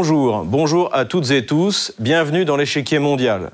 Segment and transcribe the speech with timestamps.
[0.00, 3.50] Bonjour, à toutes et tous, bienvenue dans l'échiquier mondial.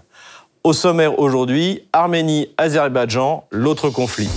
[0.63, 4.29] Au sommaire aujourd'hui, Arménie-Azerbaïdjan, l'autre conflit.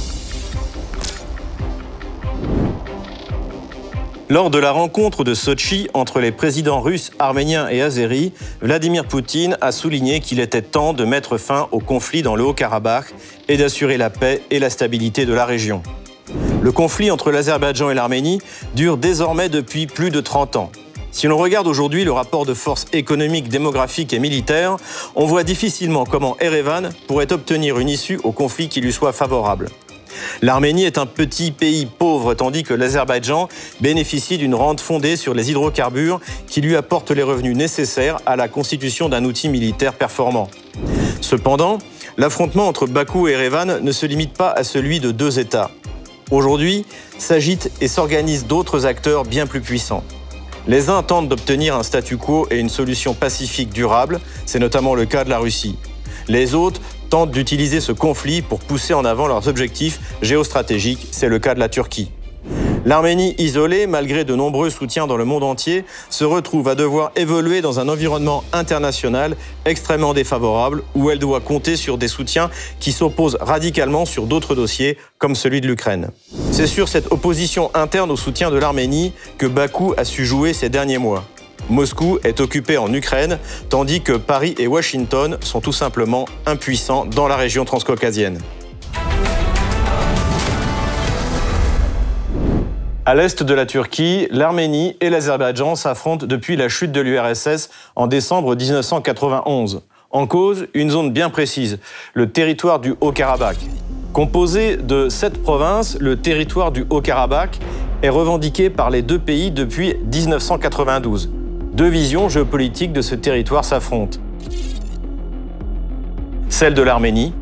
[4.30, 9.58] Lors de la rencontre de Sochi entre les présidents russes, arméniens et azéris, Vladimir Poutine
[9.60, 13.14] a souligné qu'il était temps de mettre fin au conflit dans le Haut-Karabakh
[13.50, 15.84] et d'assurer la paix et la stabilité de la région.
[16.62, 18.40] Le conflit entre l'Azerbaïdjan et l'Arménie
[18.76, 20.72] dure désormais depuis plus de 30 ans.
[21.12, 24.78] Si l'on regarde aujourd'hui le rapport de force économique, démographique et militaire,
[25.16, 29.70] on voit difficilement comment Erevan pourrait obtenir une issue au conflit qui lui soit favorable.
[30.42, 33.50] L'Arménie est un petit pays pauvre tandis que l'Azerbaïdjan
[33.82, 38.48] bénéficie d'une rente fondée sur les hydrocarbures qui lui apporte les revenus nécessaires à la
[38.48, 40.50] constitution d'un outil militaire performant.
[41.22, 41.80] Cependant,
[42.18, 45.72] l'affrontement entre Bakou et Erevan ne se limite pas à celui de deux États.
[46.30, 46.86] Aujourd'hui,
[47.18, 50.04] s'agitent et s'organisent d'autres acteurs bien plus puissants.
[50.68, 55.06] Les uns tentent d'obtenir un statu quo et une solution pacifique durable, c'est notamment le
[55.06, 55.78] cas de la Russie.
[56.28, 61.40] Les autres tentent d'utiliser ce conflit pour pousser en avant leurs objectifs géostratégiques, c'est le
[61.40, 62.12] cas de la Turquie.
[62.86, 67.62] L'Arménie isolée, malgré de nombreux soutiens dans le monde entier, se retrouve à devoir évoluer
[67.62, 69.36] dans un environnement international
[69.66, 74.98] extrêmement défavorable où elle doit compter sur des soutiens qui s'opposent radicalement sur d'autres dossiers,
[75.18, 76.12] comme celui de l'Ukraine.
[76.52, 80.70] C'est sur cette opposition interne au soutien de l'Arménie que Bakou a su jouer ces
[80.70, 81.24] derniers mois.
[81.70, 83.40] Moscou est occupé en Ukraine,
[83.70, 88.40] tandis que Paris et Washington sont tout simplement impuissants dans la région transcaucasienne.
[93.08, 98.06] À l'est de la Turquie, l'Arménie et l'Azerbaïdjan s'affrontent depuis la chute de l'URSS en
[98.06, 99.84] décembre 1991.
[100.12, 101.80] En cause, une zone bien précise,
[102.14, 103.60] le territoire du Haut-Karabakh.
[104.12, 107.58] Composé de sept provinces, le territoire du Haut-Karabakh
[108.04, 111.32] est revendiqué par les deux pays depuis 1992.
[111.72, 114.20] Deux visions géopolitiques de ce territoire s'affrontent.
[116.50, 117.34] Celle de l'Arménie,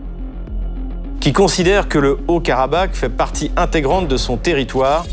[1.22, 5.08] qui considère que le Haut-Karabakh fait partie intégrante de son territoire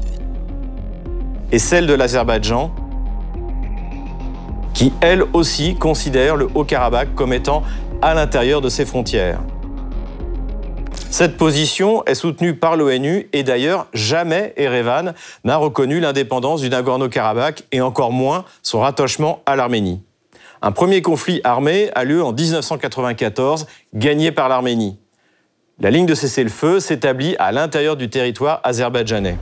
[1.52, 2.74] et celle de l'Azerbaïdjan,
[4.74, 7.62] qui elle aussi considère le Haut-Karabakh comme étant
[8.00, 9.40] à l'intérieur de ses frontières.
[11.10, 15.12] Cette position est soutenue par l'ONU et d'ailleurs jamais Erevan
[15.44, 20.00] n'a reconnu l'indépendance du Nagorno-Karabakh et encore moins son rattachement à l'Arménie.
[20.62, 24.96] Un premier conflit armé a lieu en 1994, gagné par l'Arménie.
[25.80, 29.36] La ligne de cessez-le-feu s'établit à l'intérieur du territoire azerbaïdjanais.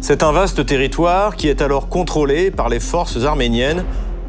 [0.00, 3.84] C'est un vaste territoire qui est alors contrôlé par les forces arméniennes.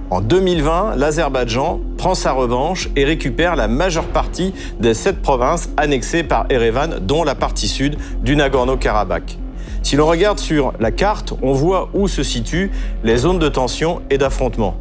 [0.10, 6.24] En 2020, l'Azerbaïdjan prend sa revanche et récupère la majeure partie des sept provinces annexées
[6.24, 9.38] par Erevan, dont la partie sud du Nagorno-Karabakh.
[9.84, 12.72] Si l'on regarde sur la carte, on voit où se situent
[13.04, 14.78] les zones de tension et d'affrontement.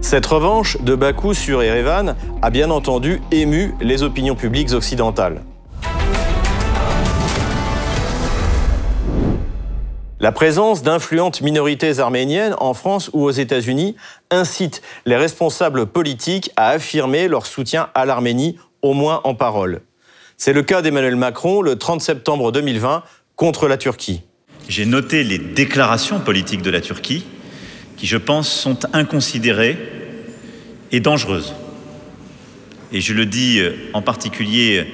[0.00, 5.42] Cette revanche de Bakou sur Erevan a bien entendu ému les opinions publiques occidentales.
[10.22, 13.96] La présence d'influentes minorités arméniennes en France ou aux États-Unis
[14.30, 19.80] incite les responsables politiques à affirmer leur soutien à l'Arménie, au moins en parole.
[20.36, 23.02] C'est le cas d'Emmanuel Macron le 30 septembre 2020
[23.34, 24.22] contre la Turquie.
[24.68, 27.24] J'ai noté les déclarations politiques de la Turquie
[27.96, 29.76] qui, je pense, sont inconsidérées
[30.92, 31.52] et dangereuses.
[32.92, 34.86] Et je le dis euh, en particulier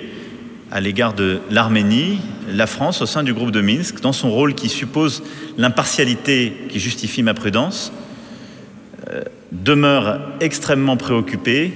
[0.70, 4.54] à l'égard de l'Arménie, la France, au sein du groupe de Minsk, dans son rôle
[4.54, 5.22] qui suppose
[5.56, 7.92] l'impartialité qui justifie ma prudence,
[9.10, 11.72] euh, demeure extrêmement préoccupée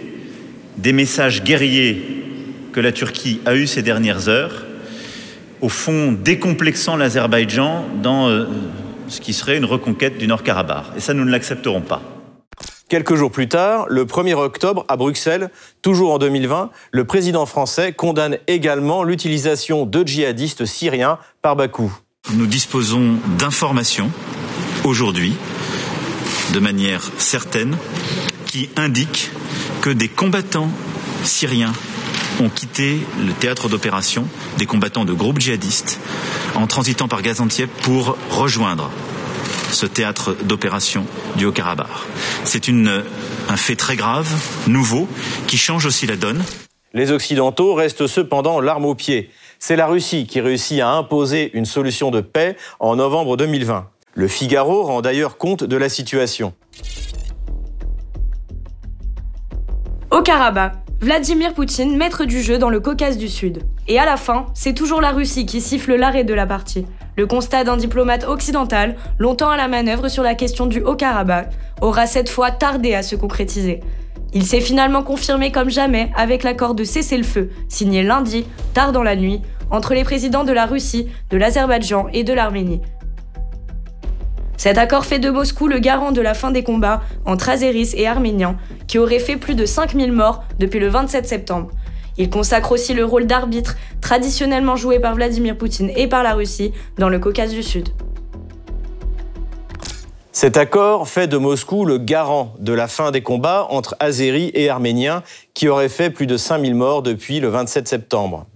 [0.76, 2.25] des messages guerriers
[2.72, 4.64] que la Turquie a eus ces dernières heures,
[5.60, 8.47] au fond décomplexant l'Azerbaïdjan dans euh,
[9.09, 10.97] ce qui serait une reconquête du Nord-Karabakh.
[10.97, 12.22] Et ça, nous ne l'accepterons pas.
[12.92, 15.48] Quelques jours plus tard, le 1er octobre, à Bruxelles,
[15.80, 21.91] toujours en 2020, le président français condamne également l'utilisation de djihadistes syriens par Bakou.
[22.34, 24.10] Nous disposons d'informations
[24.84, 25.34] aujourd'hui,
[26.53, 27.78] de manière certaine,
[28.44, 29.30] qui indiquent
[29.80, 30.68] que des combattants
[31.24, 31.72] syriens
[32.42, 34.27] ont quitté le théâtre d'opération,
[34.59, 35.98] des combattants de groupes djihadistes,
[36.56, 38.91] en transitant par Gaziantep pour rejoindre
[39.74, 41.04] ce théâtre d'opération
[41.36, 41.89] du Haut-Karabakh.
[42.45, 44.28] C'est un fait très grave,
[44.66, 45.09] nouveau,
[45.47, 46.42] qui change aussi la donne.
[46.95, 49.30] Les Occidentaux restent cependant l'arme au pied.
[49.59, 53.89] C'est la Russie qui réussit à imposer une solution de paix en novembre 2020.
[54.15, 56.53] Le Figaro rend d'ailleurs compte de la situation.
[60.10, 63.63] Au Karabakh, Vladimir Poutine, maître du jeu dans le Caucase du Sud.
[63.89, 66.84] Et à la fin, c'est toujours la Russie qui siffle l'arrêt de la partie.
[67.16, 71.50] Le constat d'un diplomate occidental, longtemps à la manœuvre sur la question du Haut-Karabakh,
[71.80, 73.80] aura cette fois tardé à se concrétiser.
[74.34, 79.16] Il s'est finalement confirmé comme jamais avec l'accord de cessez-le-feu, signé lundi, tard dans la
[79.16, 82.80] nuit, entre les présidents de la Russie, de l'Azerbaïdjan et de l'Arménie.
[84.56, 88.06] Cet accord fait de Moscou le garant de la fin des combats entre Azéris et
[88.06, 88.56] Arméniens,
[88.86, 91.70] qui auraient fait plus de 5000 morts depuis le 27 septembre.
[92.18, 96.72] Il consacre aussi le rôle d'arbitre traditionnellement joué par Vladimir Poutine et par la Russie
[96.98, 97.88] dans le Caucase du Sud.
[100.32, 104.70] Cet accord fait de Moscou le garant de la fin des combats entre Azéris et
[104.70, 105.22] Arméniens
[105.54, 108.47] qui auraient fait plus de 5000 morts depuis le 27 septembre.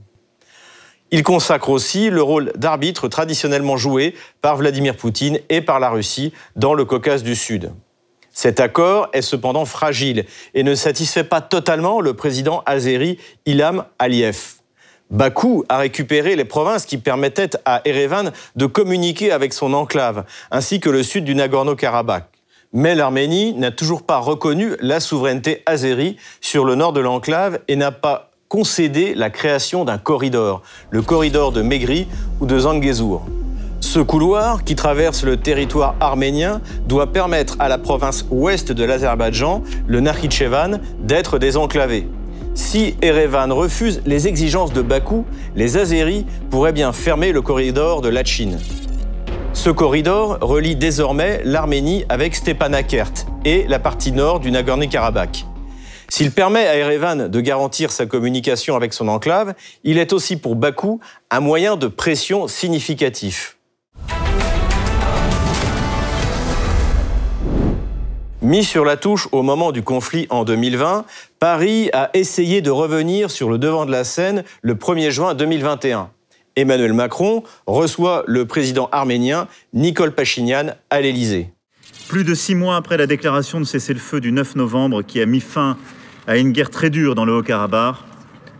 [1.10, 6.32] Il consacre aussi le rôle d'arbitre traditionnellement joué par Vladimir Poutine et par la Russie
[6.56, 7.72] dans le Caucase du Sud.
[8.38, 13.16] Cet accord est cependant fragile et ne satisfait pas totalement le président azéri
[13.46, 14.56] Ilham Aliyev.
[15.10, 20.80] Bakou a récupéré les provinces qui permettaient à Erevan de communiquer avec son enclave, ainsi
[20.80, 22.24] que le sud du Nagorno-Karabakh.
[22.74, 27.76] Mais l'Arménie n'a toujours pas reconnu la souveraineté azérie sur le nord de l'enclave et
[27.76, 30.60] n'a pas concédé la création d'un corridor,
[30.90, 32.06] le corridor de Megri
[32.40, 33.22] ou de Zangezur.
[33.96, 39.62] Ce couloir, qui traverse le territoire arménien, doit permettre à la province ouest de l'Azerbaïdjan,
[39.86, 42.06] le Nakhichevan, d'être désenclavée.
[42.54, 48.10] Si Erevan refuse les exigences de Bakou, les Azéris pourraient bien fermer le corridor de
[48.10, 48.58] Lachin.
[49.54, 55.46] Ce corridor relie désormais l'Arménie avec Stepanakert et la partie nord du Nagorno-Karabakh.
[56.10, 59.54] S'il permet à Erevan de garantir sa communication avec son enclave,
[59.84, 61.00] il est aussi pour Bakou
[61.30, 63.55] un moyen de pression significatif.
[68.46, 71.04] Mis sur la touche au moment du conflit en 2020,
[71.40, 76.10] Paris a essayé de revenir sur le devant de la scène le 1er juin 2021.
[76.54, 81.50] Emmanuel Macron reçoit le président arménien Nicole Pachinian à l'Élysée.
[82.06, 85.40] Plus de six mois après la déclaration de cessez-le-feu du 9 novembre qui a mis
[85.40, 85.76] fin
[86.28, 87.96] à une guerre très dure dans le Haut-Karabakh,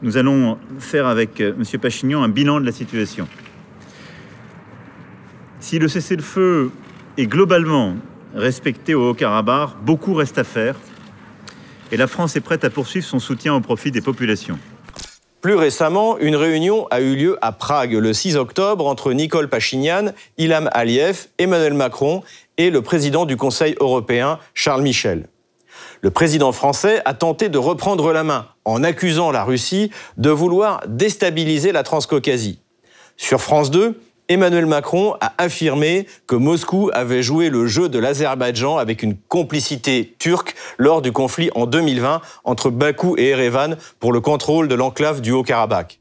[0.02, 1.80] nous allons faire avec euh, M.
[1.80, 3.28] Pachinian un bilan de la situation.
[5.60, 6.72] Si le cessez-le-feu
[7.18, 7.94] est globalement
[8.36, 10.76] respecté au Haut-Karabakh, beaucoup reste à faire
[11.90, 14.58] et la France est prête à poursuivre son soutien au profit des populations.
[15.40, 20.06] Plus récemment, une réunion a eu lieu à Prague le 6 octobre entre Nicole Pachinian,
[20.38, 22.22] Ilham Aliyev, Emmanuel Macron
[22.56, 25.28] et le président du Conseil européen, Charles Michel.
[26.00, 30.82] Le président français a tenté de reprendre la main en accusant la Russie de vouloir
[30.88, 32.60] déstabiliser la Transcaucasie.
[33.16, 38.76] Sur France 2, Emmanuel Macron a affirmé que Moscou avait joué le jeu de l'Azerbaïdjan
[38.76, 44.20] avec une complicité turque lors du conflit en 2020 entre Bakou et Erevan pour le
[44.20, 46.00] contrôle de l'enclave du Haut-Karabakh.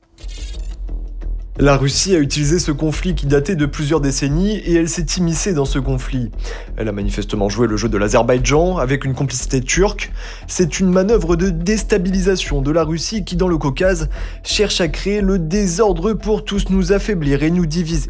[1.57, 5.53] La Russie a utilisé ce conflit qui datait de plusieurs décennies et elle s'est immiscée
[5.53, 6.31] dans ce conflit.
[6.75, 10.11] Elle a manifestement joué le jeu de l'Azerbaïdjan avec une complicité turque.
[10.47, 14.09] C'est une manœuvre de déstabilisation de la Russie qui, dans le Caucase,
[14.43, 18.09] cherche à créer le désordre pour tous nous affaiblir et nous diviser.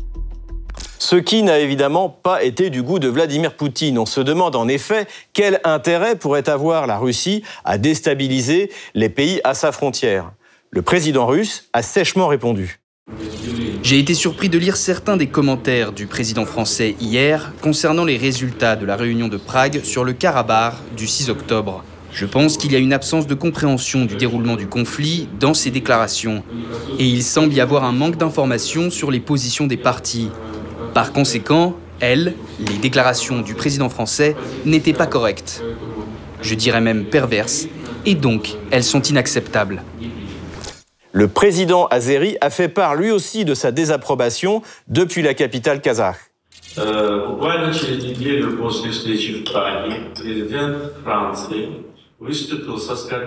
[1.00, 4.00] Ce qui n'a évidemment pas été du goût de Vladimir Poutine.
[4.00, 9.42] On se demande en effet quel intérêt pourrait avoir la Russie à déstabiliser les pays
[9.44, 10.32] à sa frontière.
[10.72, 12.80] Le président russe a sèchement répondu.
[13.84, 18.76] J'ai été surpris de lire certains des commentaires du président français hier concernant les résultats
[18.76, 21.84] de la réunion de Prague sur le Karabakh du 6 octobre.
[22.12, 25.70] Je pense qu'il y a une absence de compréhension du déroulement du conflit dans ces
[25.70, 26.44] déclarations,
[26.98, 30.30] et il semble y avoir un manque d'informations sur les positions des partis.
[30.96, 34.34] Par conséquent, elles, les déclarations du président français,
[34.64, 35.62] n'étaient pas correctes.
[36.42, 37.68] Je dirais même perverses,
[38.06, 39.84] et donc elles sont inacceptables.
[41.12, 46.16] Le président azéri a fait part lui aussi de sa désapprobation depuis la capitale kazakh.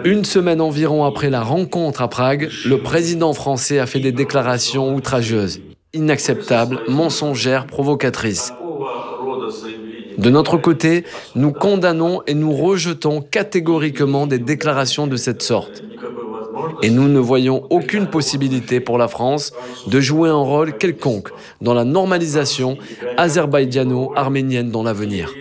[0.05, 4.95] Une semaine environ après la rencontre à Prague, le président français a fait des déclarations
[4.95, 5.61] outrageuses,
[5.93, 8.53] inacceptables, mensongères, provocatrices.
[10.19, 11.05] De notre côté,
[11.37, 15.83] nous condamnons et nous rejetons catégoriquement des déclarations de cette sorte.
[16.83, 19.53] Et nous ne voyons aucune possibilité pour la France
[19.87, 21.31] de jouer un rôle quelconque
[21.61, 22.79] dans la normalisation
[23.17, 25.33] azerbaïdjano-arménienne dans l'avenir.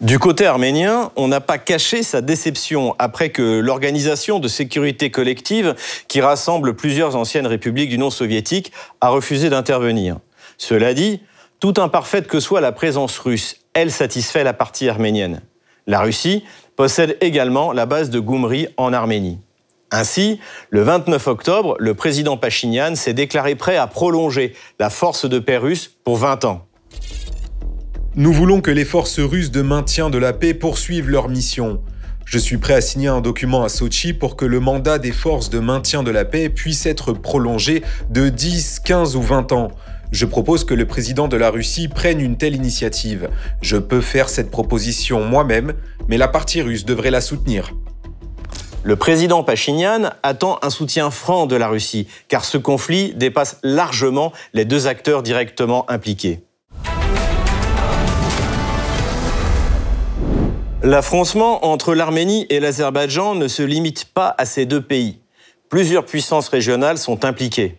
[0.00, 5.74] Du côté arménien, on n'a pas caché sa déception après que l'Organisation de sécurité collective,
[6.06, 10.18] qui rassemble plusieurs anciennes républiques du non soviétique, a refusé d'intervenir.
[10.58, 11.22] Cela dit,
[11.60, 15.40] tout imparfaite que soit la présence russe, elle satisfait la partie arménienne.
[15.86, 16.44] La Russie
[16.76, 19.38] possède également la base de Goumri en Arménie.
[19.90, 25.38] Ainsi, le 29 octobre, le président Pachinian s'est déclaré prêt à prolonger la force de
[25.38, 26.66] paix russe pour 20 ans.
[28.18, 31.82] Nous voulons que les forces russes de maintien de la paix poursuivent leur mission.
[32.24, 35.50] Je suis prêt à signer un document à Sochi pour que le mandat des forces
[35.50, 39.68] de maintien de la paix puisse être prolongé de 10, 15 ou 20 ans.
[40.12, 43.28] Je propose que le président de la Russie prenne une telle initiative.
[43.60, 45.74] Je peux faire cette proposition moi-même,
[46.08, 47.74] mais la partie russe devrait la soutenir.
[48.82, 54.32] Le président Pachinian attend un soutien franc de la Russie, car ce conflit dépasse largement
[54.54, 56.46] les deux acteurs directement impliqués.
[60.86, 65.18] L'affrontement entre l'Arménie et l'Azerbaïdjan ne se limite pas à ces deux pays.
[65.68, 67.78] Plusieurs puissances régionales sont impliquées.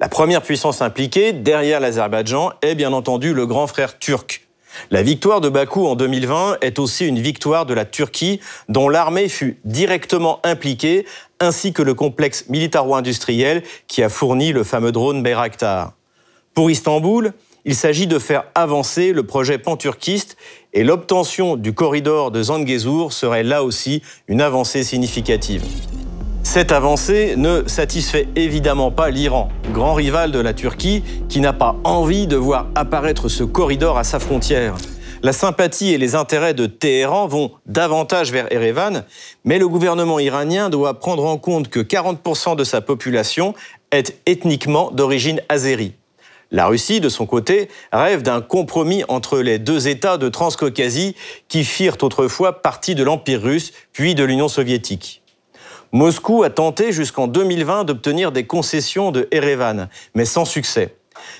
[0.00, 4.48] La première puissance impliquée, derrière l'Azerbaïdjan, est bien entendu le grand frère turc.
[4.90, 9.28] La victoire de Bakou en 2020 est aussi une victoire de la Turquie, dont l'armée
[9.28, 11.06] fut directement impliquée,
[11.38, 15.92] ainsi que le complexe militaro-industriel qui a fourni le fameux drone Bayraktar.
[16.52, 17.32] Pour Istanbul,
[17.64, 20.36] il s'agit de faire avancer le projet panturquiste
[20.72, 25.62] et l'obtention du corridor de Zangezur serait là aussi une avancée significative.
[26.42, 31.76] Cette avancée ne satisfait évidemment pas l'Iran, grand rival de la Turquie, qui n'a pas
[31.84, 34.74] envie de voir apparaître ce corridor à sa frontière.
[35.22, 39.04] La sympathie et les intérêts de Téhéran vont davantage vers Erevan,
[39.44, 43.54] mais le gouvernement iranien doit prendre en compte que 40% de sa population
[43.90, 45.92] est ethniquement d'origine azérie.
[46.52, 51.14] La Russie, de son côté, rêve d'un compromis entre les deux États de Transcaucasie
[51.48, 55.22] qui firent autrefois partie de l'Empire russe, puis de l'Union soviétique.
[55.92, 60.94] Moscou a tenté jusqu'en 2020 d'obtenir des concessions de Erevan, mais sans succès.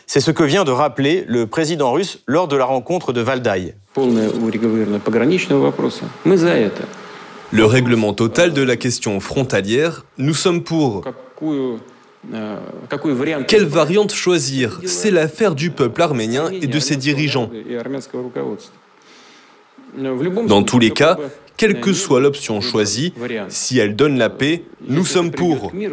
[0.06, 3.74] C'est ce que vient de rappeler le président russe lors de la rencontre de Valdaï.
[7.52, 11.02] Le règlement total de la question frontalière, nous sommes pour.
[12.34, 12.56] Euh,
[13.48, 14.80] Quelle variante choisir?
[14.84, 17.50] C'est l'affaire du peuple arménien et de ses dirigeants.
[20.46, 21.16] Dans tous les cas,
[21.56, 23.12] quelle que soit l'option choisie,
[23.48, 25.72] si elle donne la paix, nous sommes pour.
[25.74, 25.88] Mais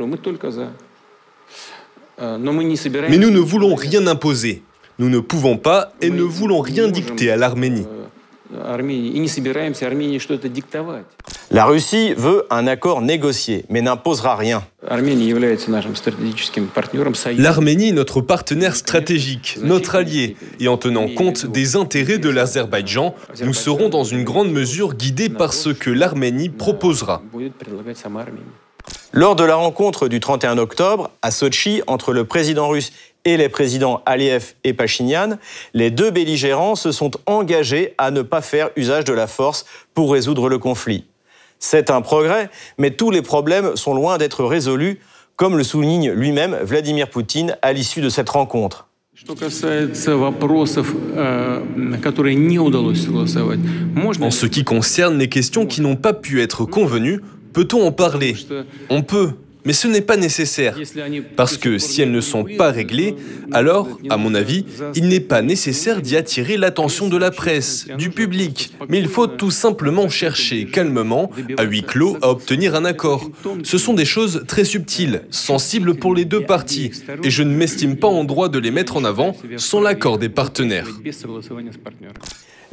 [3.18, 4.64] nous ne voulons rien imposer.
[5.00, 7.86] Nous ne pouvons pas et ne voulons rien dicter à l'Arménie.
[11.52, 14.64] La Russie veut un accord négocié, mais n'imposera rien.
[17.38, 23.16] L'Arménie est notre partenaire stratégique, notre allié, et en tenant compte des intérêts de l'Azerbaïdjan,
[23.44, 27.22] nous serons dans une grande mesure guidés par ce que l'Arménie proposera.
[29.14, 32.92] Lors de la rencontre du 31 octobre à Sochi entre le président russe
[33.26, 35.38] et les présidents Aliyev et Pachinian,
[35.74, 40.12] les deux belligérants se sont engagés à ne pas faire usage de la force pour
[40.14, 41.06] résoudre le conflit.
[41.60, 45.00] C'est un progrès, mais tous les problèmes sont loin d'être résolus,
[45.36, 48.88] comme le souligne lui-même Vladimir Poutine à l'issue de cette rencontre.
[54.22, 57.22] En ce qui concerne les questions qui n'ont pas pu être convenues,
[57.58, 58.36] peut-on en parler
[58.92, 59.32] On peut,
[59.66, 60.78] mais ce n'est pas nécessaire.
[61.36, 63.16] Parce que si elles ne sont pas réglées,
[63.52, 68.12] alors, à mon avis, il n'est pas nécessaire d'y attirer l'attention de la presse, du
[68.12, 68.74] public.
[68.90, 73.28] Mais il faut tout simplement chercher calmement, à huis clos, à obtenir un accord.
[73.64, 76.92] Ce sont des choses très subtiles, sensibles pour les deux parties,
[77.24, 80.30] et je ne m'estime pas en droit de les mettre en avant sans l'accord des
[80.30, 80.90] partenaires.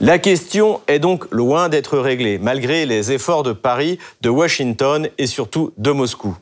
[0.01, 5.29] La question est donc loin d'être réglée, malgré les efforts de Paris, de Washington et
[5.29, 6.37] surtout de Moscou.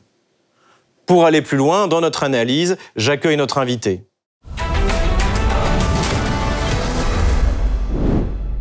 [1.05, 4.05] Pour aller plus loin dans notre analyse, j'accueille notre invité.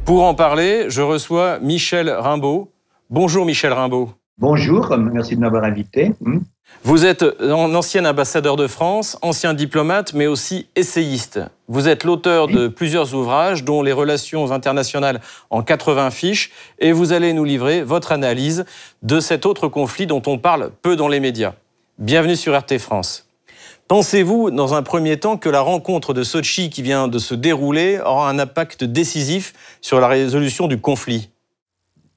[0.05, 2.71] Pour en parler, je reçois Michel Rimbaud.
[3.09, 4.11] Bonjour Michel Rimbaud.
[4.37, 6.13] Bonjour, merci de m'avoir invité.
[6.85, 11.39] Vous êtes un ancien ambassadeur de France, ancien diplomate, mais aussi essayiste.
[11.69, 16.51] Vous êtes l'auteur de plusieurs ouvrages, dont Les relations internationales en 80 fiches,
[16.81, 18.65] et vous allez nous livrer votre analyse
[19.03, 21.55] de cet autre conflit dont on parle peu dans les médias.
[21.99, 23.29] Bienvenue sur RT France.
[23.87, 28.01] Pensez-vous, dans un premier temps, que la rencontre de Sochi qui vient de se dérouler
[28.05, 31.31] aura un impact décisif sur la résolution du conflit?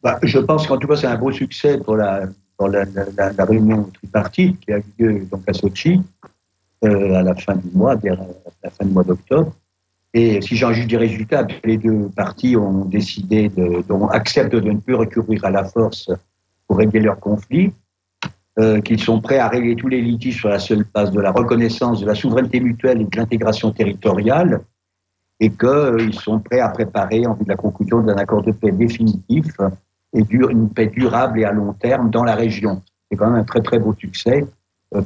[0.02, 2.22] Bah, Je pense qu'en tout cas, c'est un beau succès pour la,
[2.60, 6.02] la, réunion tripartite qui a eu lieu donc, à Sochi
[6.84, 9.54] euh, à la fin du mois, la fin du mois d'octobre.
[10.14, 13.84] Et si j'en juge des résultats, les deux parties ont décidé, de,
[14.14, 16.10] acceptent de ne plus recourir à la force
[16.68, 17.74] pour régler leur conflit.
[18.58, 21.34] Euh, qu'ils sont prêts à régler tous les litiges sur la seule base de la
[21.34, 24.62] reconnaissance de la souveraineté mutuelle et de l'intégration territoriale,
[25.42, 28.72] et qu'ils sont prêts à préparer en vue de la conclusion d'un accord de paix
[28.72, 29.48] définitif
[30.16, 32.82] et une paix durable et à long terme dans la région.
[33.10, 34.46] c'est quand même un très très beau succès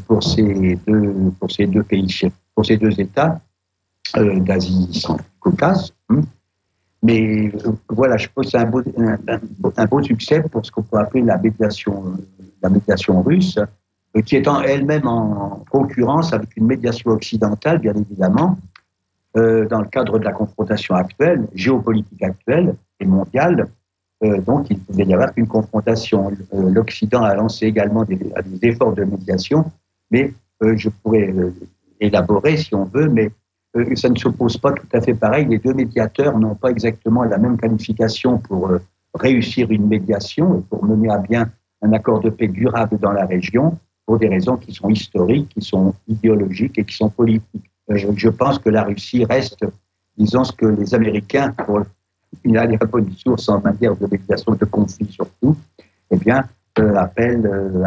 [0.08, 3.42] pour ces deux, pour ces deux pays, pour ces deux États
[4.16, 5.06] d'Asie
[5.40, 5.94] Caucase.
[6.10, 6.22] Hein.
[7.02, 7.52] Mais
[7.90, 8.82] voilà, je pense que c'est un beau,
[9.78, 12.18] un, beau succès pour ce qu'on peut appeler la médiation,
[12.62, 13.58] la médiation russe,
[14.26, 18.58] qui est elle-même en concurrence avec une médiation occidentale, bien évidemment,
[19.38, 23.68] euh, dans le cadre de la confrontation actuelle, géopolitique actuelle et mondiale.
[24.24, 26.32] Euh, donc, il pouvait y avoir une confrontation.
[26.54, 28.20] Euh, L'Occident a lancé également des,
[28.62, 29.66] efforts de médiation,
[30.12, 31.34] mais je pourrais
[32.02, 33.32] élaborer si on veut, mais
[33.96, 35.46] ça ne s'oppose pas tout à fait pareil.
[35.46, 38.70] Les deux médiateurs n'ont pas exactement la même qualification pour
[39.14, 41.50] réussir une médiation et pour mener à bien
[41.82, 45.62] un accord de paix durable dans la région pour des raisons qui sont historiques, qui
[45.62, 47.70] sont idéologiques et qui sont politiques.
[47.92, 49.64] Euh, je pense que la Russie reste,
[50.18, 51.82] disons, ce que les Américains, pour
[52.46, 55.56] il a un peu une source en matière de médiation de conflit surtout,
[56.12, 56.44] eh bien,
[56.80, 57.84] euh, appellent euh,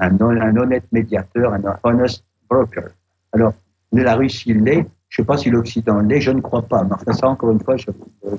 [0.00, 2.88] un, un, honnête médiateur, un honest broker.
[3.32, 3.52] Alors,
[3.92, 6.84] la Russie l'est, je ne sais pas si l'Occident l'est, je ne crois pas.
[6.84, 7.86] Mais enfin, ça, encore une fois, je,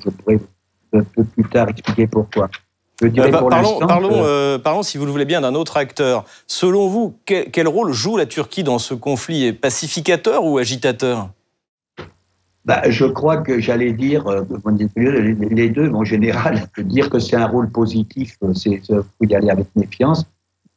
[0.03, 0.39] je pourrais
[0.93, 2.49] un peu plus tard expliquer pourquoi.
[2.99, 6.25] parlons, parlons, parlons, si vous le voulez bien, d'un autre acteur.
[6.47, 9.53] Selon vous, quel, quel, rôle joue la Turquie dans ce conflit?
[9.53, 11.29] Pacificateur ou agitateur?
[12.65, 14.43] Bah, je crois que j'allais dire, euh,
[15.51, 19.51] les deux, en général, dire que c'est un rôle positif, euh, c'est faut y aller
[19.51, 20.25] avec méfiance.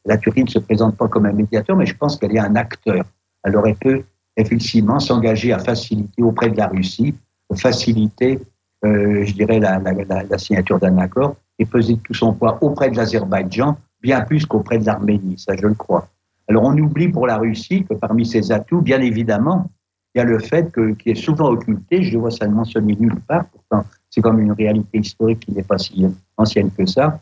[0.05, 2.55] La Turquie ne se présente pas comme un médiateur, mais je pense qu'elle est un
[2.55, 3.03] acteur.
[3.43, 4.03] Elle aurait pu
[4.37, 7.15] effectivement s'engager à faciliter auprès de la Russie,
[7.55, 8.39] faciliter,
[8.85, 12.91] euh, je dirais, la, la, la signature d'un accord et peser tout son poids auprès
[12.91, 16.07] de l'Azerbaïdjan, bien plus qu'auprès de l'Arménie, ça je le crois.
[16.47, 19.69] Alors on oublie pour la Russie que parmi ses atouts, bien évidemment,
[20.13, 23.19] il y a le fait que, qui est souvent occulté, je vois ça mentionné nulle
[23.27, 26.05] part, pourtant c'est comme une réalité historique qui n'est pas si
[26.37, 27.19] ancienne que ça,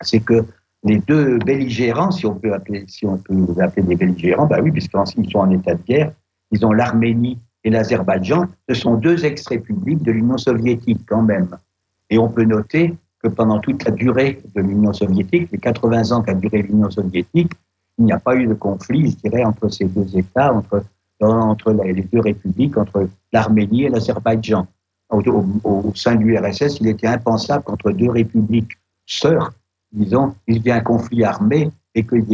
[0.00, 0.44] c'est que
[0.84, 4.70] les deux belligérants, si on peut appeler, si on peut appeler des belligérants, bah oui,
[4.70, 6.12] puisqu'ils sont en état de guerre,
[6.50, 11.48] ils ont l'Arménie et l'Azerbaïdjan, ce sont deux ex-républiques de l'Union soviétique quand même.
[12.10, 16.22] Et on peut noter que pendant toute la durée de l'Union soviétique, les 80 ans
[16.22, 17.52] qu'a duré l'Union soviétique,
[17.98, 20.84] il n'y a pas eu de conflit, je dirais, entre ces deux États, entre
[21.20, 24.66] entre les deux républiques, entre l'Arménie et l'Azerbaïdjan.
[25.10, 25.22] Au,
[25.64, 28.72] au, sein de l'URSS, il était impensable qu'entre deux républiques
[29.06, 29.52] sœurs,
[29.90, 32.24] disons, il y ait un conflit armé et qu'il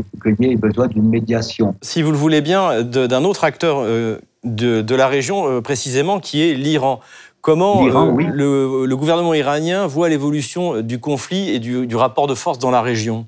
[0.41, 1.77] y ait besoin d'une médiation.
[1.83, 6.21] Si vous le voulez bien, d'un autre acteur euh, de, de, la région euh, précisément,
[6.21, 7.01] qui est l'Iran.
[7.41, 12.35] Comment euh, le, le, gouvernement iranien voit l'évolution du conflit et du, du rapport de
[12.35, 13.27] force dans la région?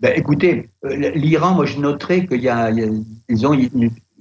[0.00, 0.68] Ben, écoutez,
[1.14, 3.46] l'Iran, moi je noterais qu'il y a, y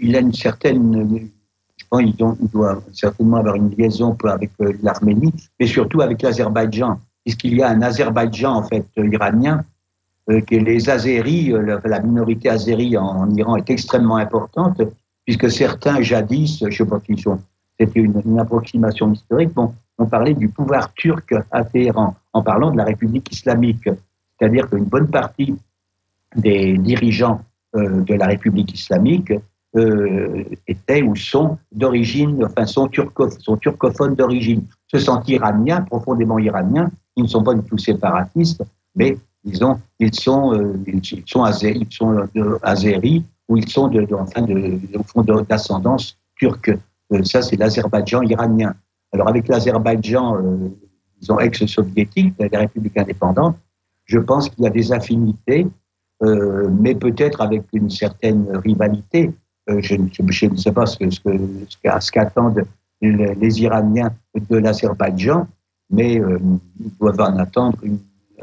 [0.02, 1.30] il a une certaine,
[1.78, 7.00] je pense qu'il doit certainement avoir une liaison avec euh, l'Arménie, mais surtout avec l'Azerbaïdjan,
[7.24, 9.64] puisqu'il y a un Azerbaïdjan en fait euh, iranien,
[10.30, 11.54] euh, que les Azéris,
[11.86, 14.82] la minorité azérie en, Iran est extrêmement importante,
[15.26, 17.40] puisque certains jadis, je ne sais pas qui sont,
[17.80, 22.78] c'était une, approximation historique, bon, on parlait du pouvoir turc à Téhéran, en parlant de
[22.78, 23.88] la République islamique.
[24.38, 25.56] C'est-à-dire qu'une bonne partie
[26.36, 27.42] des dirigeants
[27.74, 29.32] de la République islamique
[29.78, 32.90] euh, étaient ou sont d'origine, enfin sont,
[33.40, 38.64] sont turcophones d'origine, se sentent iraniens, profondément iraniens, ils ne sont pas du tout séparatistes,
[38.96, 42.28] mais disons, ils sont, euh, ils sont, azéris, ils sont
[42.62, 46.72] azéris ou ils sont de, enfin au fond d'ascendance turque.
[47.14, 48.74] Euh, ça, c'est l'Azerbaïdjan iranien.
[49.14, 50.70] Alors avec l'Azerbaïdjan, euh,
[51.20, 53.58] disons, ex-soviétique, la République indépendante,
[54.06, 55.68] je pense qu'il y a des affinités,
[56.24, 59.32] euh, mais peut-être avec une certaine rivalité.
[59.72, 62.64] Euh, je, ne sais pas ce, ce, qu'attendent
[63.02, 64.12] les, Iraniens
[64.50, 65.48] de l'Azerbaïdjan,
[65.90, 66.40] mais euh,
[66.80, 67.78] ils doivent en attendre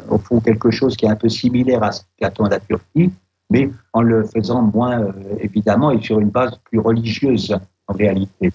[0.09, 3.13] au fond quelque chose qui est un peu similaire à ce qu'attend la Turquie,
[3.51, 8.53] mais en le faisant moins euh, évidemment et sur une base plus religieuse en réalité.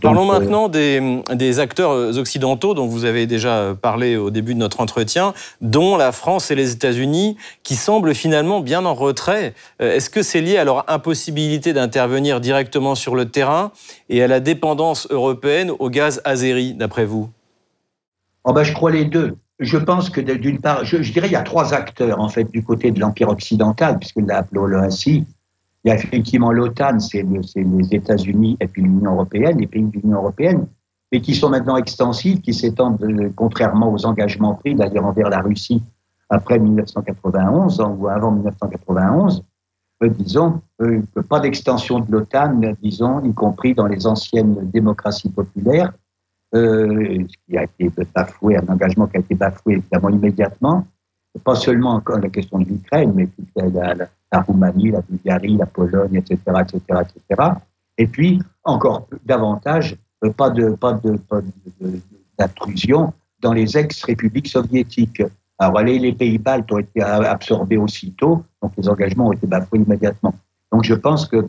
[0.00, 4.58] Parlons euh, maintenant des, acteurs euh, occidentaux dont vous avez déjà parlé au début de
[4.58, 9.54] notre entretien, dont la France et les États-Unis, qui semblent finalement bien en retrait.
[9.80, 13.72] Euh, est-ce que c'est lié à leur impossibilité d'intervenir directement sur le terrain
[14.08, 17.30] et à la dépendance européenne au gaz azéri, d'après vous?
[18.44, 19.36] Oh ben, Je crois les deux.
[19.60, 22.64] Je pense que d'une part, je, dirais il y a trois acteurs en fait du
[22.64, 25.24] côté de l'Empire occidental, puisque l'appelons-le ainsi.
[25.84, 29.98] Il y a effectivement l'OTAN, c'est les États-Unis et puis l'Union européenne, les pays de
[29.98, 30.66] l'Union européenne,
[31.10, 35.40] mais qui sont maintenant extensifs, qui s'étendent, euh, contrairement aux engagements pris d'ailleurs envers la
[35.40, 35.82] Russie
[36.30, 39.44] après 1991 ou avant 1991,
[40.02, 45.92] euh, disons, euh, pas d'extension de l'OTAN, disons, y compris dans les anciennes démocraties populaires,
[46.54, 50.86] ce qui a été bafoué, un engagement qui a été bafoué évidemment immédiatement.
[51.44, 55.66] pas seulement encore la question de l'Ukraine, mais la, la, la, Roumanie, la Bulgarie, la
[55.66, 57.50] Pologne, etc., etc., etc.
[57.98, 61.18] Et puis, encore davantage, euh, pas de pas de,
[62.38, 65.22] d'intrusion dans les ex-républiques soviétiques.
[65.58, 70.34] Alors, les pays baltes ont été absorbés aussitôt, donc les engagements ont été bafoués immédiatement.
[70.72, 71.46] Donc, je pense que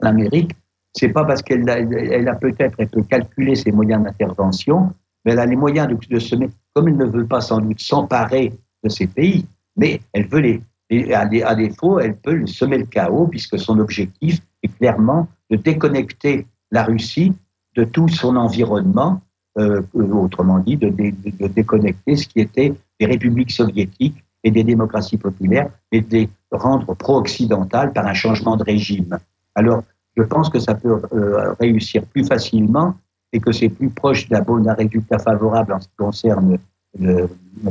[0.00, 0.52] l'Amérique,
[0.92, 4.92] c'est pas parce qu'elle a, elle a peut-être, elle peut calculer ses moyens d'intervention,
[5.24, 7.60] mais elle a les moyens de, de se mettre, comme elle ne veut pas sans
[7.60, 8.52] doute s'emparer
[8.82, 13.26] de ces pays, mais elle veut les, et à, défaut, elle peut semer le chaos
[13.26, 17.34] puisque son objectif est clairement de déconnecter la Russie
[17.76, 19.20] de tout son environnement,
[19.58, 25.18] euh, autrement dit, de, de, déconnecter ce qui était des républiques soviétiques et des démocraties
[25.18, 29.18] populaires et de les rendre pro-occidentales par un changement de régime.
[29.54, 29.82] Alors,
[30.16, 32.94] je pense que ça peut euh, réussir plus facilement
[33.32, 36.58] et que c'est plus proche d'un bon résultat favorable en ce qui concerne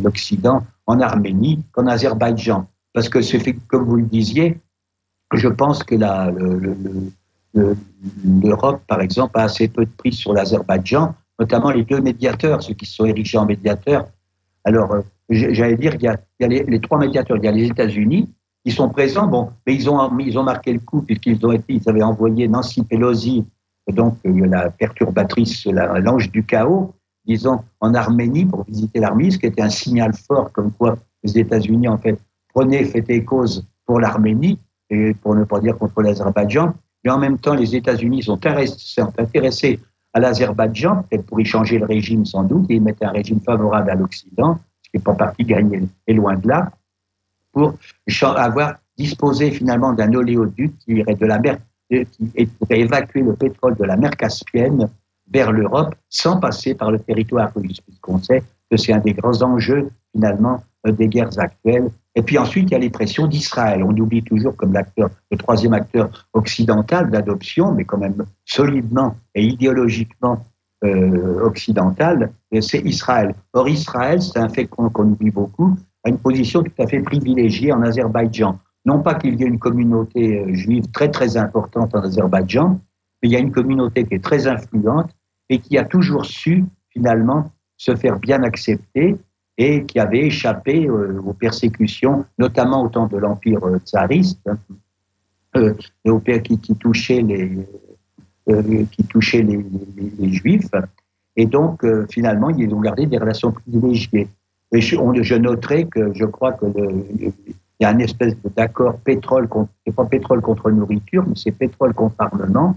[0.01, 2.67] l'Occident en Arménie qu'en Azerbaïdjan.
[2.97, 3.19] Parce que
[3.67, 4.57] comme vous le disiez,
[5.31, 5.93] je pense que
[7.53, 12.73] l'Europe, par exemple, a assez peu de prise sur l'Azerbaïdjan, notamment les deux médiateurs, ceux
[12.73, 14.07] qui sont érigés en médiateurs.
[14.63, 17.38] Alors, euh, j'allais dire il y a les, les, trois médiateurs.
[17.38, 18.33] Il y a les États-Unis
[18.65, 21.73] qui sont présents, bon, mais ils ont, ils ont marqué le coup puisqu'ils ont été,
[21.75, 23.45] ils avaient envoyé Nancy Pelosi,
[23.89, 26.95] donc euh, la perturbatrice, l'ange du chaos,
[27.27, 31.38] disons, en Arménie pour visiter l'Arménie, ce qui était un signal fort comme quoi les
[31.38, 32.17] États-Unis, en fait,
[32.57, 34.57] prenaient fait et cause pour l'Arménie,
[34.89, 36.73] et pour ne pas dire contre l'Azerbaïdjan.
[37.03, 38.39] Mais en même temps, les États-Unis sont
[39.19, 39.79] intéressés
[40.13, 43.95] à l'Azerbaïdjan, pour y changer le régime sans doute, et mettre un régime favorable à
[43.95, 46.71] l'Occident, ce qui n'est pas parti gagner, et loin de là,
[47.51, 47.75] pour
[48.35, 51.59] avoir disposé finalement d'un oléoduc qui irait de la mer,
[52.57, 54.89] pourrait évacuer le pétrole de la mer Caspienne
[55.31, 58.41] vers l'Europe sans passer par le territoire russe, puisqu'on sait
[58.71, 61.89] que c'est un des grands enjeux finalement euh, des guerres actuelles.
[62.17, 63.84] Et puis ensuite, il y a les pressions d'Israël.
[63.84, 69.45] On oublie toujours comme l'acteur, le troisième acteur occidental d'adoption, mais quand même solidement et
[69.45, 70.43] idéologiquement
[70.84, 73.36] euh, occidental, c'est Israël.
[73.53, 77.71] Or, Israël, c'est un fait qu'on oublie beaucoup, a une position tout à fait privilégiée
[77.71, 78.58] en Azerbaïdjan.
[78.84, 82.80] Non pas qu'il y ait une communauté euh, juive très très importante en Azerbaïdjan,
[83.21, 85.12] mais il y a une communauté qui est très influente
[85.49, 89.17] et qui a toujours su finalement se faire bien accepter
[89.57, 94.57] et qui avait échappé euh, aux persécutions, notamment au temps de l'Empire euh, tsariste, hein,
[95.55, 95.73] euh,
[96.43, 97.51] qui, qui touchait les,
[98.91, 99.63] qui touchait les,
[100.31, 100.69] Juifs.
[101.35, 104.27] Et donc, euh, finalement, ils ont gardé des relations privilégiées.
[104.71, 106.65] Et je, on, je noterai que je crois que
[107.79, 111.51] il y a une espèce d'accord pétrole contre, c'est pas pétrole contre nourriture, mais c'est
[111.51, 112.75] pétrole contre armement,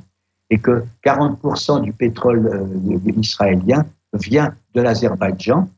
[0.50, 2.68] et que 40% du pétrole
[3.16, 5.68] israélien vient de l'Azerbaïdjan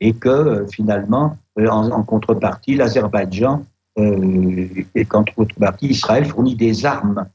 [0.00, 3.64] et que euh, finalement, euh, en, en, contrepartie, l'Azerbaïdjan
[4.00, 7.26] et qu'en contrepartie, Israël fournit des armes,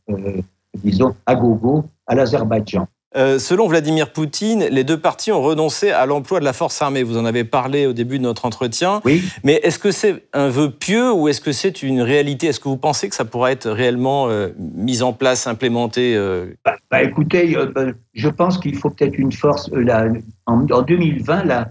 [0.82, 2.88] disons, à gogo à l'Azerbaïdjan.
[3.16, 7.04] Euh, selon Vladimir Poutine, les deux parties ont renoncé à l'emploi de la force armée.
[7.04, 9.02] Vous en avez parlé au début de notre entretien.
[9.06, 9.24] Oui.
[9.44, 12.48] Mais est-ce que c'est un vœu pieux ou est-ce que c'est une réalité?
[12.48, 16.54] Est-ce que vous pensez que ça pourra être réellement euh, mis en place, implémenté euh...
[16.66, 19.70] bah, bah, Écoutez, euh, bah, je pense qu'il faut peut-être une force.
[19.74, 20.08] La,
[20.46, 21.70] en, en, 2020, la,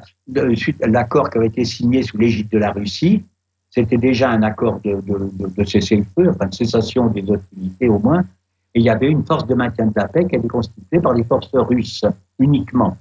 [0.54, 3.24] suite l'accord qui avait été signé sous l'égide de la Russie,
[3.70, 7.98] c'était déjà un accord de, de, de, de cessez-le-feu, enfin de cessation des hostilités au
[7.98, 8.24] moins
[8.74, 11.12] et il y avait une force de maintien de la paix qui était constituée par
[11.12, 12.04] les forces russes
[12.38, 12.96] uniquement.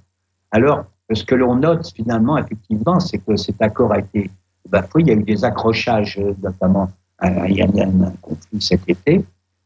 [0.52, 4.30] Alors, ce que l'on note finalement, effectivement, c'est que cet accord a été
[4.70, 5.04] bafoué.
[5.04, 6.90] Il y a eu des accrochages, notamment,
[7.24, 9.24] il y a un conflit cet été,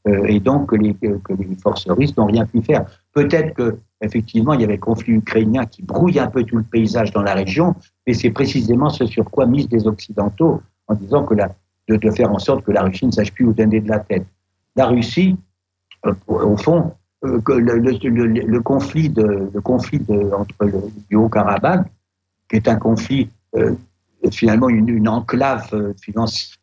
[0.08, 2.86] euh, et donc que les, que les forces russes n'ont rien pu faire.
[3.14, 6.64] Peut-être que effectivement, il y avait le conflit ukrainien qui brouille un peu tout le
[6.64, 11.24] paysage dans la région, mais c'est précisément ce sur quoi misent les Occidentaux en disant
[11.24, 11.50] que la,
[11.88, 14.00] de, de faire en sorte que la Russie ne sache plus où donner de la
[14.00, 14.28] tête.
[14.76, 15.38] La Russie,
[16.28, 16.94] au fond,
[17.26, 20.02] euh, le, conflit, le conflit
[20.34, 21.88] entre le, du Haut-Karabakh,
[22.50, 23.76] qui est un conflit, euh,
[24.32, 25.94] finalement une, enclave, euh,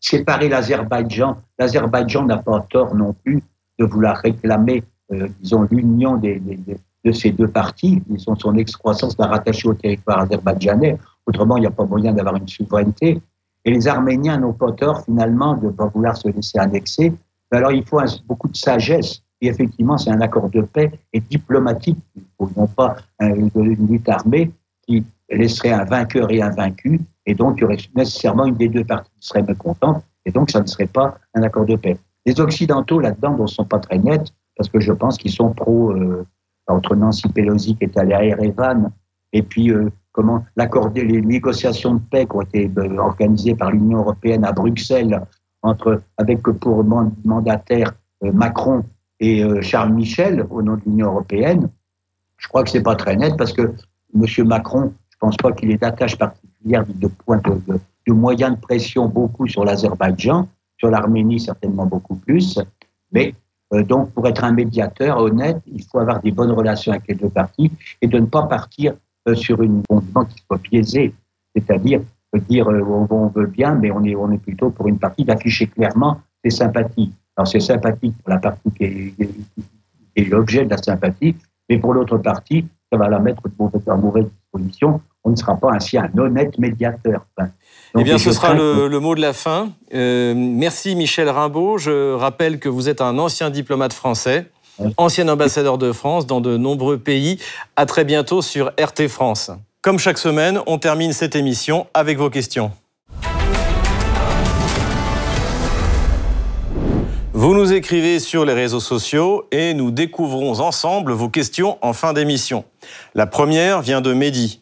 [0.01, 1.37] séparer l'Azerbaïdjan.
[1.59, 3.43] L'Azerbaïdjan n'a pas tort non plus
[3.79, 6.41] de vouloir réclamer, euh, disons, l'union des,
[7.05, 10.99] de ces deux parties, disons, son excroissance la rattacher au territoire azerbaïdjanais.
[11.27, 13.21] Autrement, il n'y a pas moyen d'avoir une souveraineté.
[13.65, 17.15] Et les Arméniens n'ont pas tort, finalement, de ne pas vouloir se laisser annexer.
[17.53, 21.99] Alors, il faut beaucoup de sagesse et effectivement, c'est un accord de paix et diplomatique,
[22.57, 23.51] non pas une,
[23.91, 24.53] lutte armée
[24.87, 28.69] qui laisserait un vainqueur et un vaincu, et donc il y aurait nécessairement une des
[28.69, 31.99] deux parties qui serait mécontente, et donc ça ne serait pas un accord de paix.
[32.25, 35.91] Les Occidentaux là-dedans ne sont pas très nets, parce que je pense qu'ils sont pro,
[35.91, 36.25] euh,
[36.69, 38.93] entre Nancy Pelosi qui est allée à Erevan,
[39.33, 43.73] et puis euh, comment l'accorder les négociations de paix qui ont été euh, organisées par
[43.73, 45.21] l'Union européenne à Bruxelles
[45.63, 46.85] entre avec pour
[47.25, 48.85] mandataire Macron
[49.23, 51.71] et euh, Charles Michel au nom de l'Union européenne.
[52.37, 53.73] Je crois que c'est pas très net parce que
[54.15, 54.47] M.
[54.47, 59.47] Macron, je pense pas qu'il ait d'attache particulière de, de, de, moyens de pression beaucoup
[59.47, 62.59] sur l'Azerbaïdjan, sur l'Arménie certainement beaucoup plus.
[63.13, 63.35] Mais
[63.89, 67.31] donc, pour être un médiateur honnête, il faut avoir des bonnes relations avec les deux
[67.31, 67.71] parties
[68.03, 68.95] et de ne pas partir
[69.29, 71.15] euh, sur une mouvement qui soit biaisé,
[71.55, 72.01] c'est-à-dire
[72.49, 75.69] dire euh, on, veut bien, mais on est, on est plutôt pour une partie d'afficher
[75.69, 77.13] clairement ses sympathies.
[77.37, 78.85] Alors c'est sympathique pour la partie qui
[80.17, 81.35] est, l'objet de la sympathie,
[81.69, 83.43] mais pour l'autre partie, ça va la mettre
[83.87, 85.01] en mauvaise disposition.
[85.25, 87.25] On ne sera pas ainsi un honnête médiateur.
[87.99, 89.71] eh bien, ce sera le, mot de la fin.
[89.95, 91.79] Euh, merci Michel Rimbaud.
[91.79, 94.51] Je rappelle que vous êtes un ancien diplomate français
[94.97, 97.39] ancien ambassadeur de France dans de nombreux pays.
[97.77, 99.51] À très bientôt sur RT France.
[99.81, 102.73] Comme chaque semaine, on termine cette émission avec vos questions.
[107.43, 112.13] Vous nous écrivez sur les réseaux sociaux et nous découvrons ensemble vos questions en fin
[112.13, 112.65] d'émission.
[113.17, 114.61] La première vient de Mehdi.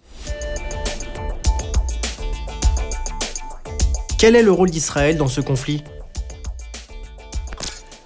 [4.18, 5.84] Quel est le rôle d'Israël dans ce conflit?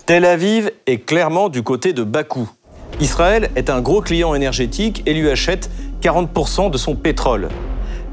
[0.06, 2.50] Tel Aviv est clairement du côté de Bakou.
[2.98, 5.70] Israël est un gros client énergétique et lui achète
[6.02, 7.48] 40% de son pétrole.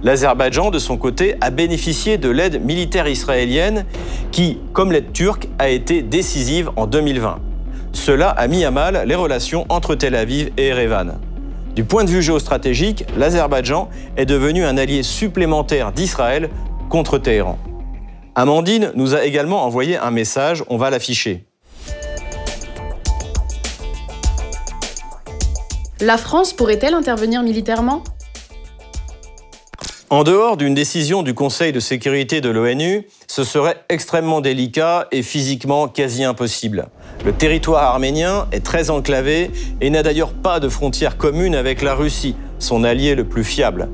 [0.03, 3.85] L'Azerbaïdjan, de son côté, a bénéficié de l'aide militaire israélienne
[4.31, 7.39] qui, comme l'aide turque, a été décisive en 2020.
[7.93, 11.19] Cela a mis à mal les relations entre Tel Aviv et Erevan.
[11.75, 16.49] Du point de vue géostratégique, l'Azerbaïdjan est devenu un allié supplémentaire d'Israël
[16.89, 17.59] contre Téhéran.
[18.33, 21.45] Amandine nous a également envoyé un message, on va l'afficher.
[25.99, 28.03] La France pourrait-elle intervenir militairement?
[30.11, 35.23] En dehors d'une décision du Conseil de sécurité de l'ONU, ce serait extrêmement délicat et
[35.23, 36.89] physiquement quasi impossible.
[37.23, 41.95] Le territoire arménien est très enclavé et n'a d'ailleurs pas de frontière commune avec la
[41.95, 43.87] Russie, son allié le plus fiable.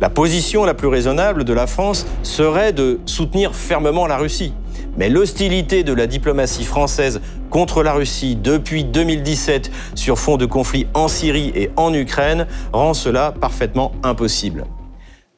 [0.00, 4.52] La position la plus raisonnable de la France serait de soutenir fermement la Russie.
[4.98, 10.88] Mais l'hostilité de la diplomatie française contre la Russie depuis 2017 sur fond de conflits
[10.94, 14.64] en Syrie et en Ukraine rend cela parfaitement impossible.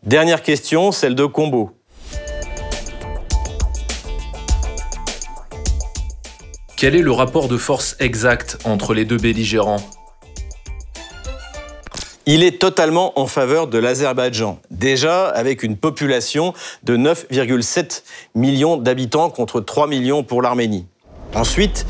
[0.04, 1.70] Dernière question, celle de Combo.
[6.76, 9.80] Quel est le rapport de force exact entre les deux belligérants?
[12.26, 18.02] Il est totalement en faveur de l'Azerbaïdjan, déjà avec une population de 9,7
[18.34, 20.86] millions d'habitants contre 3 millions pour l'Arménie.
[21.36, 21.86] Ensuite,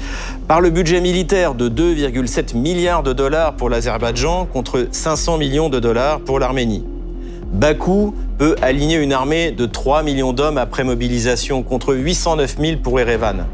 [0.47, 5.81] par le budget militaire de 2,7 milliards de dollars pour l'Azerbaïdjan contre 500 millions de
[5.81, 6.85] dollars pour l'Arménie.
[7.53, 12.99] Bakou peut aligner une armée de 3 millions d'hommes après mobilisation contre 809 000 pour
[12.99, 13.45] Erevan.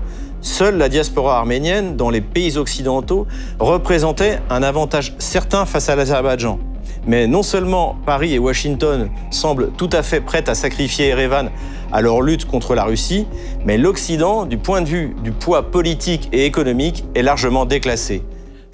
[0.40, 3.26] Seule la diaspora arménienne dans les pays occidentaux
[3.58, 6.60] représentait un avantage certain face à l'Azerbaïdjan.
[7.08, 11.50] Mais non seulement Paris et Washington semblent tout à fait prêtes à sacrifier Erevan
[11.90, 13.26] à leur lutte contre la Russie,
[13.64, 18.22] mais l'Occident, du point de vue du poids politique et économique, est largement déclassé.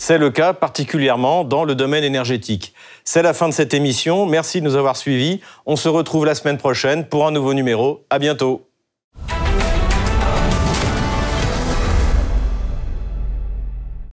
[0.07, 2.75] C'est le cas particulièrement dans le domaine énergétique.
[3.05, 4.27] C'est la fin de cette émission.
[4.27, 5.41] Merci de nous avoir suivis.
[5.65, 8.05] On se retrouve la semaine prochaine pour un nouveau numéro.
[8.11, 8.69] À bientôt.